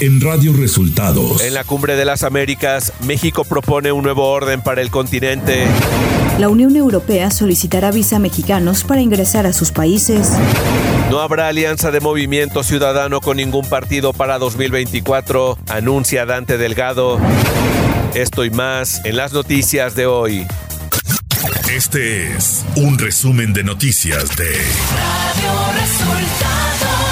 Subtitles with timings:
[0.00, 1.42] en Radio Resultados.
[1.42, 5.66] En la Cumbre de las Américas, México propone un nuevo orden para el continente.
[6.38, 10.32] La Unión Europea solicitará visa a mexicanos para ingresar a sus países.
[11.10, 17.18] No habrá alianza de movimiento ciudadano con ningún partido para 2024, anuncia Dante Delgado.
[18.14, 20.46] Esto y más en las noticias de hoy.
[21.70, 27.09] Este es un resumen de noticias de Radio Resultados.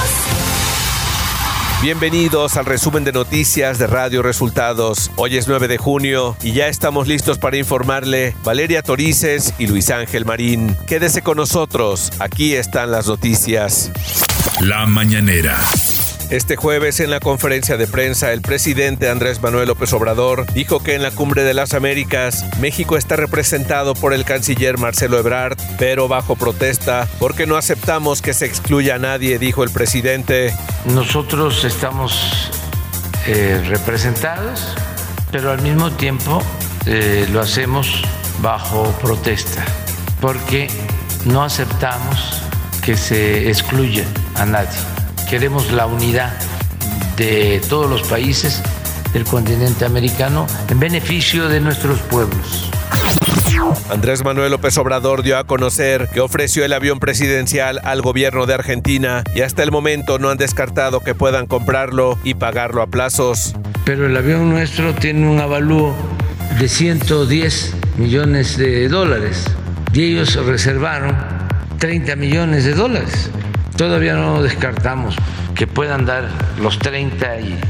[1.81, 5.13] Bienvenidos al resumen de noticias de Radio Resultados.
[5.15, 9.89] Hoy es 9 de junio y ya estamos listos para informarle Valeria Torices y Luis
[9.91, 10.77] Ángel Marín.
[10.89, 13.93] Quédese con nosotros, aquí están las noticias.
[14.61, 15.57] La mañanera.
[16.31, 20.95] Este jueves en la conferencia de prensa el presidente Andrés Manuel López Obrador dijo que
[20.95, 26.07] en la Cumbre de las Américas México está representado por el canciller Marcelo Ebrard, pero
[26.07, 30.55] bajo protesta porque no aceptamos que se excluya a nadie, dijo el presidente.
[30.85, 32.51] Nosotros estamos
[33.27, 34.75] eh, representados,
[35.33, 36.43] pero al mismo tiempo
[36.85, 38.03] eh, lo hacemos
[38.43, 39.65] bajo protesta
[40.21, 40.69] porque
[41.25, 42.43] no aceptamos
[42.85, 44.98] que se excluya a nadie
[45.29, 46.33] queremos la unidad
[47.17, 48.63] de todos los países
[49.13, 52.71] del continente americano en beneficio de nuestros pueblos.
[53.91, 58.55] Andrés Manuel López Obrador dio a conocer que ofreció el avión presidencial al gobierno de
[58.55, 63.55] Argentina y hasta el momento no han descartado que puedan comprarlo y pagarlo a plazos.
[63.85, 65.95] Pero el avión nuestro tiene un avalúo
[66.59, 69.45] de 110 millones de dólares
[69.93, 71.15] y ellos reservaron
[71.79, 73.31] 30 millones de dólares.
[73.79, 75.15] Todavía no descartamos
[75.55, 76.29] que puedan dar
[76.61, 77.61] los 30 y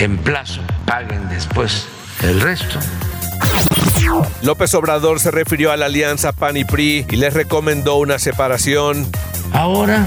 [0.00, 1.86] en plazo paguen después
[2.24, 2.80] el resto.
[4.42, 9.06] López Obrador se refirió a la alianza PAN y PRI y les recomendó una separación.
[9.52, 10.04] Ahora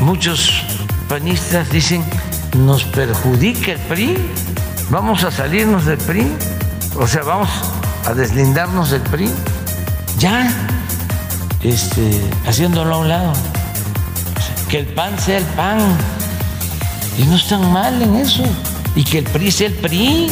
[0.00, 0.62] muchos
[1.08, 2.04] panistas dicen,
[2.54, 4.18] nos perjudica el PRI,
[4.90, 6.30] vamos a salirnos del PRI,
[6.96, 7.48] o sea, vamos
[8.04, 9.30] a deslindarnos del PRI,
[10.18, 10.52] ya,
[11.62, 13.32] este, haciéndolo a un lado
[14.72, 15.78] que el PAN sea el PAN.
[17.18, 18.42] Y no están mal en eso.
[18.96, 20.30] Y que el PRI sea el PRI.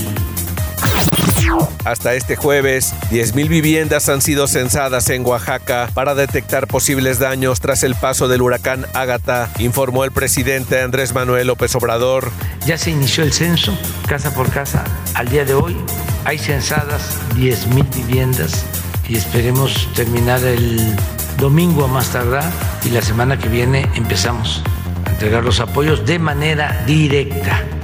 [1.85, 7.83] Hasta este jueves, 10.000 viviendas han sido censadas en Oaxaca para detectar posibles daños tras
[7.83, 12.33] el paso del huracán Ágata, informó el presidente Andrés Manuel López Obrador.
[12.65, 13.77] Ya se inició el censo,
[14.09, 14.85] casa por casa.
[15.13, 15.77] Al día de hoy
[16.25, 18.65] hay censadas 10.000 viviendas
[19.07, 20.97] y esperemos terminar el
[21.41, 22.45] domingo a más tardar
[22.85, 24.63] y la semana que viene empezamos
[25.07, 27.80] a entregar los apoyos de manera directa.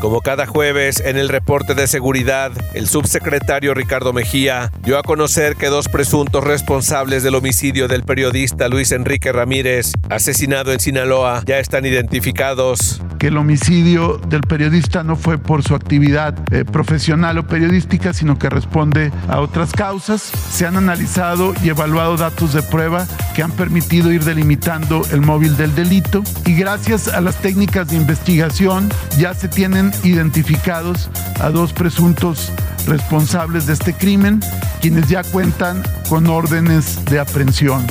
[0.00, 5.56] Como cada jueves, en el reporte de seguridad, el subsecretario Ricardo Mejía dio a conocer
[5.56, 11.58] que dos presuntos responsables del homicidio del periodista Luis Enrique Ramírez, asesinado en Sinaloa, ya
[11.58, 13.02] están identificados.
[13.18, 18.38] Que el homicidio del periodista no fue por su actividad eh, profesional o periodística, sino
[18.38, 20.22] que responde a otras causas.
[20.22, 25.56] Se han analizado y evaluado datos de prueba que han permitido ir delimitando el móvil
[25.56, 31.72] del delito y gracias a las técnicas de investigación ya se tienen identificados a dos
[31.72, 32.52] presuntos
[32.86, 34.40] responsables de este crimen,
[34.80, 37.86] quienes ya cuentan con órdenes de aprehensión.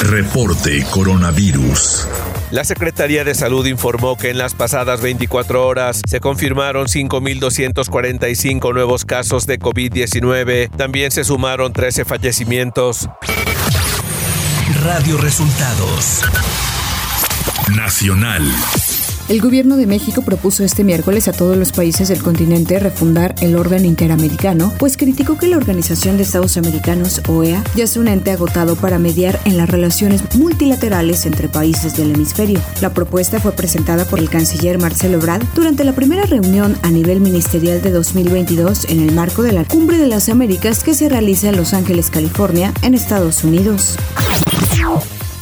[0.00, 2.08] Reporte Coronavirus.
[2.50, 9.04] La Secretaría de Salud informó que en las pasadas 24 horas se confirmaron 5.245 nuevos
[9.04, 10.70] casos de COVID-19.
[10.76, 13.08] También se sumaron 13 fallecimientos.
[14.78, 16.22] Radio Resultados.
[17.74, 18.48] Nacional.
[19.28, 23.56] El gobierno de México propuso este miércoles a todos los países del continente refundar el
[23.56, 28.32] orden interamericano, pues criticó que la Organización de Estados Americanos, OEA, ya es un ente
[28.32, 32.60] agotado para mediar en las relaciones multilaterales entre países del hemisferio.
[32.80, 37.20] La propuesta fue presentada por el canciller Marcelo Ebrard durante la primera reunión a nivel
[37.20, 41.48] ministerial de 2022 en el marco de la Cumbre de las Américas que se realiza
[41.48, 43.96] en Los Ángeles, California, en Estados Unidos.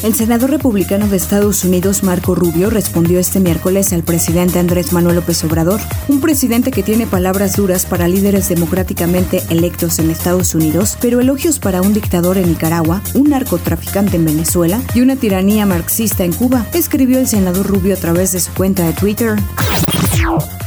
[0.03, 5.17] El senador republicano de Estados Unidos, Marco Rubio, respondió este miércoles al presidente Andrés Manuel
[5.17, 10.97] López Obrador, un presidente que tiene palabras duras para líderes democráticamente electos en Estados Unidos,
[11.01, 16.25] pero elogios para un dictador en Nicaragua, un narcotraficante en Venezuela y una tiranía marxista
[16.25, 19.37] en Cuba, escribió el senador Rubio a través de su cuenta de Twitter.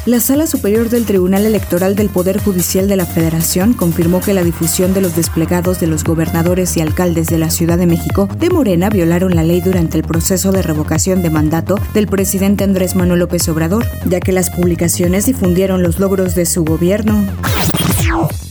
[0.08, 4.44] La Sala Superior del Tribunal Electoral del Poder Judicial de la Federación confirmó que la
[4.44, 8.50] difusión de los desplegados de los gobernadores y alcaldes de la Ciudad de México de
[8.50, 13.20] Morena violaron la ley durante el proceso de revocación de mandato del presidente Andrés Manuel
[13.20, 17.24] López Obrador, ya que las publicaciones difundieron los logros de su gobierno.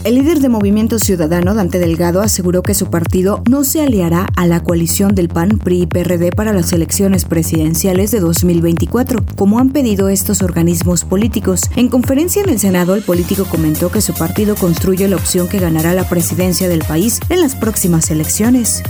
[0.05, 4.47] El líder de Movimiento Ciudadano, Dante Delgado, aseguró que su partido no se aliará a
[4.47, 9.71] la coalición del PAN, PRI y PRD para las elecciones presidenciales de 2024, como han
[9.71, 11.63] pedido estos organismos políticos.
[11.77, 15.59] En conferencia en el Senado, el político comentó que su partido construye la opción que
[15.59, 18.83] ganará la presidencia del país en las próximas elecciones.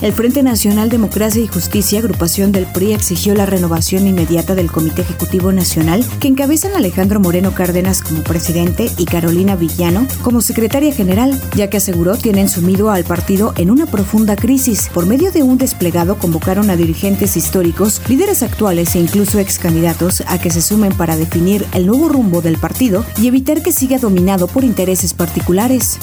[0.00, 5.02] El Frente Nacional Democracia y Justicia, agrupación del PRI, exigió la renovación inmediata del Comité
[5.02, 11.40] Ejecutivo Nacional, que encabezan Alejandro Moreno Cárdenas como presidente y Carolina Villano como secretaria general,
[11.54, 14.90] ya que aseguró tienen sumido al partido en una profunda crisis.
[14.92, 20.22] Por medio de un desplegado convocaron a dirigentes históricos, líderes actuales e incluso ex candidatos
[20.26, 23.98] a que se sumen para definir el nuevo rumbo del partido y evitar que siga
[23.98, 25.98] dominado por intereses particulares.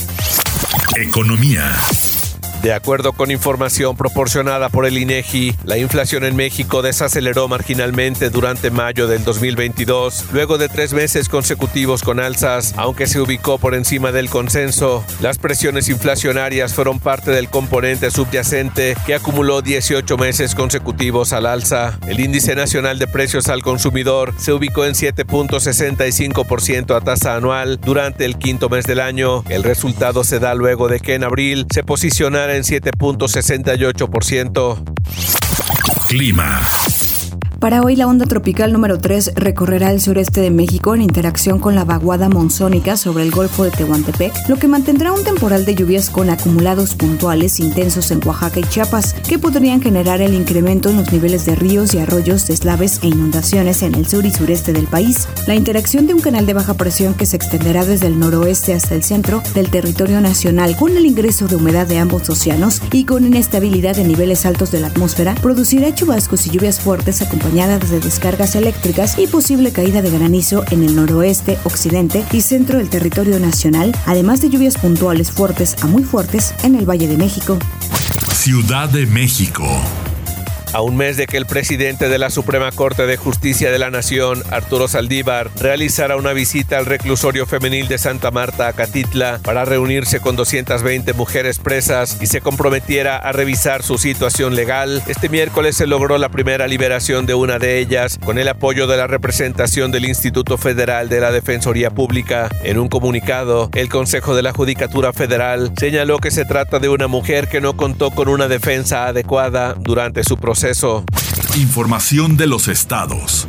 [0.95, 1.75] Economía.
[2.61, 8.69] De acuerdo con información proporcionada por el INEGI, la inflación en México desaceleró marginalmente durante
[8.69, 14.11] mayo del 2022, luego de tres meses consecutivos con alzas, aunque se ubicó por encima
[14.11, 15.05] del consenso.
[15.21, 21.97] Las presiones inflacionarias fueron parte del componente subyacente que acumuló 18 meses consecutivos al alza.
[22.07, 28.25] El índice nacional de precios al consumidor se ubicó en 7.65% a tasa anual durante
[28.25, 29.45] el quinto mes del año.
[29.47, 34.81] El resultado se da luego de que en abril se posicionara en 7.68%.
[36.07, 36.61] Clima.
[37.59, 41.75] Para hoy la onda tropical número 3 recorrerá el sureste de México en interacción con
[41.75, 46.09] la vaguada monzónica sobre el Golfo de Tehuantepec, lo que mantendrá un temporal de lluvias
[46.09, 51.11] con acumulados puntuales intensos en Oaxaca y Chiapas, que podrían generar el incremento en los
[51.11, 55.27] niveles de ríos y arroyos, deslaves e inundaciones en el sur y sureste del país.
[55.45, 58.95] La interacción de un canal de baja presión que se extenderá desde el noroeste hasta
[58.95, 63.25] el centro del territorio nacional con el ingreso de humedad de ambos océanos y con
[63.25, 68.55] inestabilidad en niveles altos de la atmósfera producirá chubascos y lluvias fuertes acompañadas de descargas
[68.55, 73.91] eléctricas y posible caída de granizo en el noroeste, occidente y centro del territorio nacional,
[74.05, 77.57] además de lluvias puntuales fuertes a muy fuertes en el Valle de México.
[78.31, 79.65] Ciudad de México.
[80.71, 83.89] A un mes de que el presidente de la Suprema Corte de Justicia de la
[83.89, 90.19] Nación, Arturo Saldívar, realizara una visita al reclusorio femenil de Santa Marta, Acatitla, para reunirse
[90.19, 95.87] con 220 mujeres presas y se comprometiera a revisar su situación legal, este miércoles se
[95.87, 100.05] logró la primera liberación de una de ellas con el apoyo de la representación del
[100.05, 102.47] Instituto Federal de la Defensoría Pública.
[102.63, 107.07] En un comunicado, el Consejo de la Judicatura Federal señaló que se trata de una
[107.07, 110.58] mujer que no contó con una defensa adecuada durante su proceso
[111.55, 113.47] Información de los estados.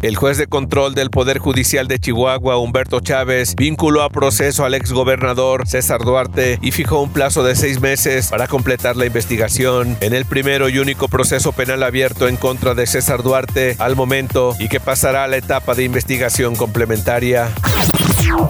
[0.00, 4.72] El juez de control del Poder Judicial de Chihuahua, Humberto Chávez, vinculó a proceso al
[4.72, 10.14] exgobernador César Duarte y fijó un plazo de seis meses para completar la investigación en
[10.14, 14.68] el primero y único proceso penal abierto en contra de César Duarte al momento y
[14.68, 17.50] que pasará a la etapa de investigación complementaria.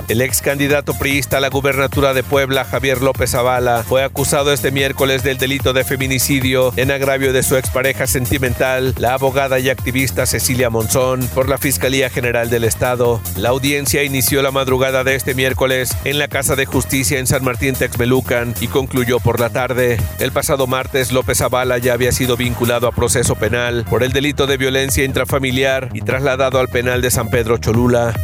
[0.08, 4.70] El ex candidato priista a la gubernatura de Puebla, Javier López Zavala, fue acusado este
[4.70, 10.24] miércoles del delito de feminicidio en agravio de su expareja sentimental, la abogada y activista
[10.24, 13.20] Cecilia Monzón, por la Fiscalía General del Estado.
[13.36, 17.44] La audiencia inició la madrugada de este miércoles en la Casa de Justicia en San
[17.44, 19.98] Martín Texmelucan y concluyó por la tarde.
[20.20, 24.46] El pasado martes, López Zavala ya había sido vinculado a proceso penal por el delito
[24.46, 28.14] de violencia intrafamiliar y trasladado al penal de San Pedro Cholula.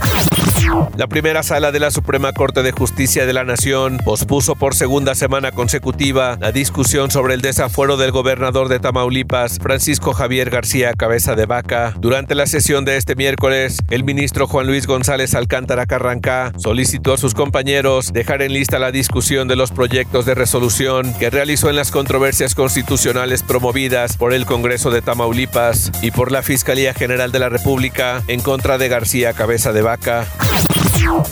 [0.96, 5.14] La primera sala de la Suprema Corte de Justicia de la Nación pospuso por segunda
[5.14, 11.34] semana consecutiva la discusión sobre el desafuero del gobernador de Tamaulipas, Francisco Javier García Cabeza
[11.34, 11.94] de Vaca.
[11.98, 17.18] Durante la sesión de este miércoles, el ministro Juan Luis González Alcántara Carrancá solicitó a
[17.18, 21.76] sus compañeros dejar en lista la discusión de los proyectos de resolución que realizó en
[21.76, 27.38] las controversias constitucionales promovidas por el Congreso de Tamaulipas y por la Fiscalía General de
[27.38, 30.26] la República en contra de García Cabeza de Vaca.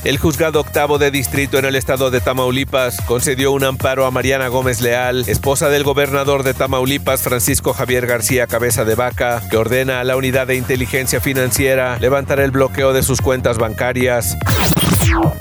[0.04, 4.48] El juzgado octavo de distrito en el estado de Tamaulipas concedió un amparo a Mariana
[4.48, 10.00] Gómez Leal, esposa del gobernador de Tamaulipas Francisco Javier García Cabeza de Vaca, que ordena
[10.00, 14.36] a la unidad de inteligencia financiera levantar el bloqueo de sus cuentas bancarias.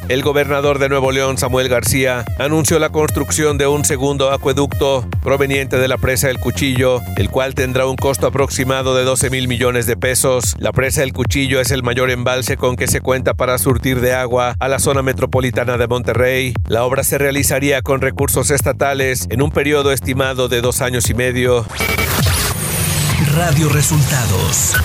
[0.07, 5.77] El gobernador de Nuevo León, Samuel García, anunció la construcción de un segundo acueducto proveniente
[5.77, 9.85] de la presa El Cuchillo, el cual tendrá un costo aproximado de 12 mil millones
[9.85, 10.55] de pesos.
[10.57, 14.13] La presa El Cuchillo es el mayor embalse con que se cuenta para surtir de
[14.13, 16.53] agua a la zona metropolitana de Monterrey.
[16.67, 21.13] La obra se realizaría con recursos estatales en un periodo estimado de dos años y
[21.13, 21.65] medio.
[23.35, 24.75] Radio Resultados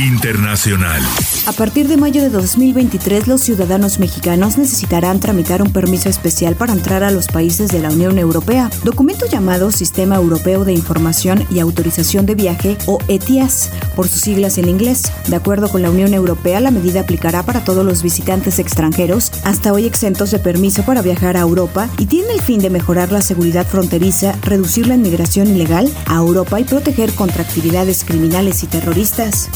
[0.00, 1.02] Internacional.
[1.46, 6.72] A partir de mayo de 2023, los ciudadanos mexicanos necesitarán tramitar un permiso especial para
[6.72, 11.58] entrar a los países de la Unión Europea, documento llamado Sistema Europeo de Información y
[11.58, 15.12] Autorización de Viaje o ETIAS, por sus siglas en inglés.
[15.28, 19.72] De acuerdo con la Unión Europea, la medida aplicará para todos los visitantes extranjeros, hasta
[19.72, 23.20] hoy exentos de permiso para viajar a Europa, y tiene el fin de mejorar la
[23.20, 29.50] seguridad fronteriza, reducir la inmigración ilegal a Europa y proteger contra actividades criminales y terroristas.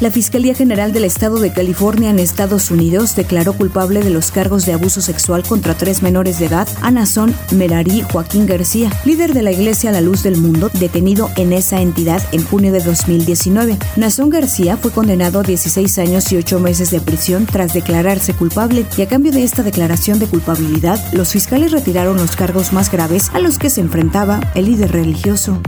[0.00, 4.64] La Fiscalía General del Estado de California en Estados Unidos declaró culpable de los cargos
[4.64, 9.42] de abuso sexual contra tres menores de edad a Nazón Merari Joaquín García, líder de
[9.42, 13.76] la Iglesia La Luz del Mundo, detenido en esa entidad en junio de 2019.
[13.96, 18.86] Nazón García fue condenado a 16 años y 8 meses de prisión tras declararse culpable
[18.96, 23.30] y a cambio de esta declaración de culpabilidad, los fiscales retiraron los cargos más graves
[23.34, 25.60] a los que se enfrentaba el líder religioso.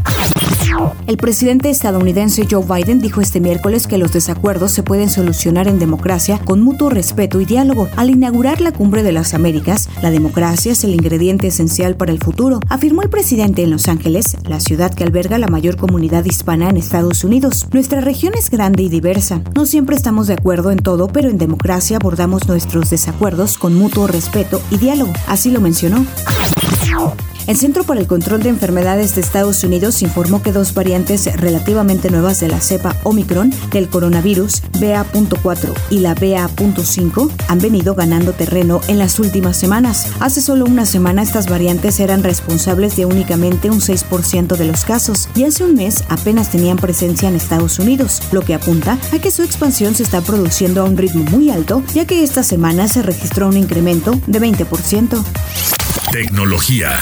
[1.06, 5.78] El presidente estadounidense Joe Biden dijo este miércoles que los desacuerdos se pueden solucionar en
[5.78, 7.88] democracia con mutuo respeto y diálogo.
[7.96, 12.18] Al inaugurar la Cumbre de las Américas, la democracia es el ingrediente esencial para el
[12.18, 16.68] futuro, afirmó el presidente en Los Ángeles, la ciudad que alberga la mayor comunidad hispana
[16.68, 17.68] en Estados Unidos.
[17.72, 19.40] Nuestra región es grande y diversa.
[19.54, 24.08] No siempre estamos de acuerdo en todo, pero en democracia abordamos nuestros desacuerdos con mutuo
[24.08, 25.12] respeto y diálogo.
[25.28, 26.04] Así lo mencionó.
[27.50, 32.08] El Centro para el Control de Enfermedades de Estados Unidos informó que dos variantes relativamente
[32.08, 38.80] nuevas de la cepa Omicron del coronavirus, BA.4 y la BA.5, han venido ganando terreno
[38.86, 40.06] en las últimas semanas.
[40.20, 45.28] Hace solo una semana estas variantes eran responsables de únicamente un 6% de los casos
[45.34, 49.32] y hace un mes apenas tenían presencia en Estados Unidos, lo que apunta a que
[49.32, 53.02] su expansión se está produciendo a un ritmo muy alto, ya que esta semana se
[53.02, 55.24] registró un incremento de 20%.
[56.12, 56.98] Tecnología.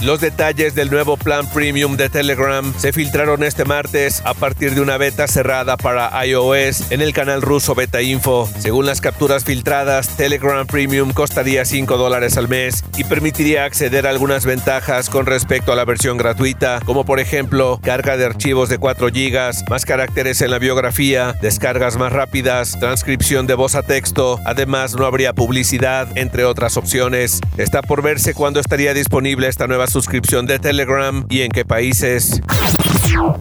[0.00, 4.80] Los detalles del nuevo plan premium de Telegram se filtraron este martes a partir de
[4.80, 8.48] una beta cerrada para iOS en el canal ruso Beta Info.
[8.60, 14.10] Según las capturas filtradas, Telegram Premium costaría 5 dólares al mes y permitiría acceder a
[14.10, 18.78] algunas ventajas con respecto a la versión gratuita, como por ejemplo carga de archivos de
[18.78, 24.38] 4 GB, más caracteres en la biografía, descargas más rápidas, transcripción de voz a texto,
[24.44, 27.40] además no habría publicidad, entre otras opciones.
[27.56, 32.40] Está por verse cuándo estaría disponible esta nueva suscripción de Telegram y en qué países.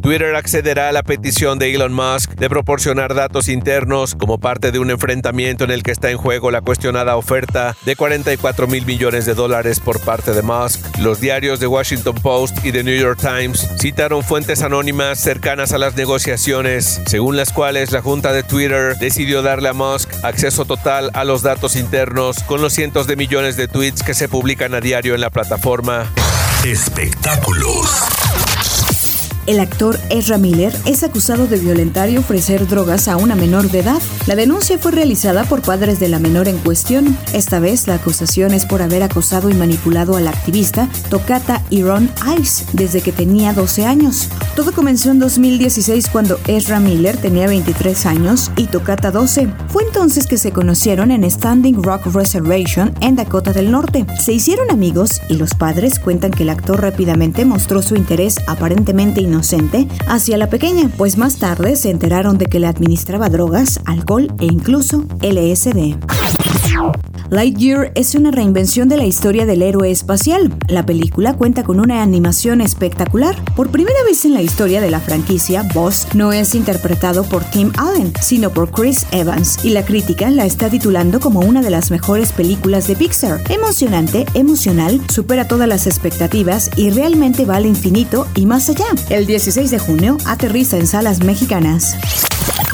[0.01, 4.79] Twitter accederá a la petición de Elon Musk de proporcionar datos internos como parte de
[4.79, 9.25] un enfrentamiento en el que está en juego la cuestionada oferta de 44 mil millones
[9.25, 10.97] de dólares por parte de Musk.
[10.99, 15.77] Los diarios de Washington Post y The New York Times citaron fuentes anónimas cercanas a
[15.77, 21.11] las negociaciones, según las cuales la junta de Twitter decidió darle a Musk acceso total
[21.13, 24.81] a los datos internos con los cientos de millones de tweets que se publican a
[24.81, 26.11] diario en la plataforma.
[26.63, 28.03] Espectáculos.
[29.47, 33.79] El actor Ezra Miller es acusado de violentar y ofrecer drogas a una menor de
[33.79, 34.01] edad.
[34.25, 37.17] La denuncia fue realizada por padres de la menor en cuestión.
[37.31, 42.11] Esta vez la acusación es por haber acosado y manipulado a la activista Tocata Iron
[42.37, 44.27] Ice desde que tenía 12 años.
[44.57, 49.47] Todo comenzó en 2016 cuando Ezra Miller tenía 23 años y Tocata 12.
[49.69, 54.05] Fue entonces que se conocieron en Standing Rock Reservation en Dakota del Norte.
[54.19, 59.21] Se hicieron amigos y los padres cuentan que el actor rápidamente mostró su interés aparentemente
[59.21, 59.36] inocente
[60.07, 64.45] hacia la pequeña, pues más tarde se enteraron de que le administraba drogas, alcohol e
[64.45, 65.95] incluso LSD.
[67.29, 70.53] Lightyear es una reinvención de la historia del héroe espacial.
[70.69, 73.35] La película cuenta con una animación espectacular.
[73.53, 77.73] Por primera vez en la historia de la franquicia, Buzz no es interpretado por Tim
[77.77, 81.91] Allen, sino por Chris Evans, y la crítica la está titulando como una de las
[81.91, 83.41] mejores películas de Pixar.
[83.49, 88.85] Emocionante, emocional, supera todas las expectativas y realmente va al infinito y más allá.
[89.09, 91.97] El 16 de junio aterriza en salas mexicanas.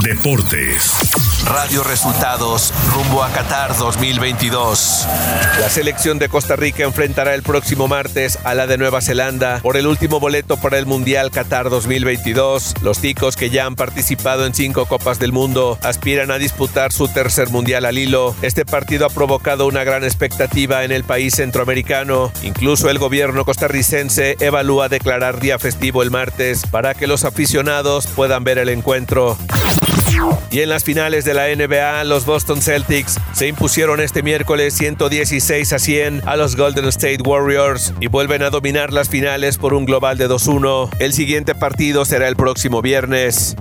[0.04, 1.33] Deportes.
[1.46, 5.08] Radio Resultados rumbo a Qatar 2022.
[5.60, 9.76] La selección de Costa Rica enfrentará el próximo martes a la de Nueva Zelanda por
[9.76, 12.76] el último boleto para el Mundial Qatar 2022.
[12.82, 17.08] Los ticos que ya han participado en cinco Copas del Mundo aspiran a disputar su
[17.08, 18.36] tercer Mundial al hilo.
[18.42, 22.32] Este partido ha provocado una gran expectativa en el país centroamericano.
[22.44, 28.44] Incluso el gobierno costarricense evalúa declarar día festivo el martes para que los aficionados puedan
[28.44, 29.38] ver el encuentro.
[30.52, 35.74] Y en las finales de la NBA, los Boston Celtics se impusieron este miércoles 116
[35.74, 39.86] a 100 a los Golden State Warriors y vuelven a dominar las finales por un
[39.86, 40.90] global de 2-1.
[41.00, 43.56] El siguiente partido será el próximo viernes.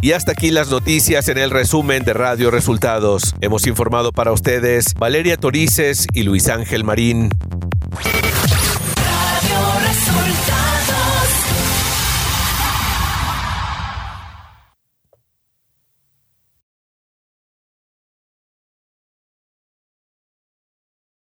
[0.00, 3.34] Y hasta aquí las noticias en el resumen de Radio Resultados.
[3.40, 7.30] Hemos informado para ustedes Valeria Torices y Luis Ángel Marín.